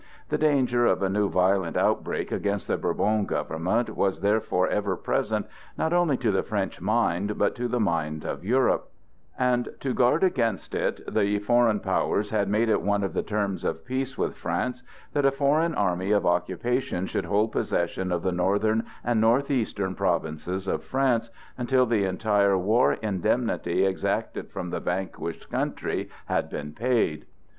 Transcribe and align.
The 0.29 0.37
danger 0.39 0.87
of 0.87 1.03
a 1.03 1.11
new 1.11 1.29
violent 1.29 1.77
outbreak 1.77 2.31
against 2.31 2.67
the 2.67 2.75
Bourbon 2.75 3.27
government 3.27 3.95
was 3.95 4.21
therefore 4.21 4.67
ever 4.67 4.97
present 4.97 5.45
not 5.77 5.93
only 5.93 6.17
to 6.17 6.31
the 6.31 6.41
French 6.41 6.81
mind, 6.81 7.37
but 7.37 7.53
to 7.57 7.67
the 7.67 7.79
mind 7.79 8.25
of 8.25 8.43
Europe, 8.43 8.89
and 9.37 9.69
to 9.81 9.93
guard 9.93 10.23
against 10.23 10.73
it 10.73 11.03
the 11.13 11.37
foreign 11.37 11.81
powers 11.81 12.31
had 12.31 12.49
made 12.49 12.67
it 12.67 12.81
one 12.81 13.03
of 13.03 13.13
the 13.13 13.21
terms 13.21 13.63
of 13.63 13.85
peace 13.85 14.17
with 14.17 14.35
France 14.35 14.81
that 15.13 15.23
a 15.23 15.29
foreign 15.29 15.75
army 15.75 16.09
of 16.09 16.25
occupation 16.25 17.05
should 17.05 17.25
hold 17.25 17.51
possession 17.51 18.11
of 18.11 18.23
the 18.23 18.31
northern 18.31 18.85
and 19.03 19.21
northeastern 19.21 19.93
provinces 19.93 20.67
of 20.67 20.83
France 20.83 21.29
until 21.59 21.85
the 21.85 22.05
entire 22.05 22.57
war 22.57 22.93
indemnity 22.93 23.85
exacted 23.85 24.49
from 24.49 24.71
the 24.71 24.79
vanquished 24.79 25.47
country 25.51 26.09
had 26.25 26.49
been 26.49 26.73
paid. 26.73 27.27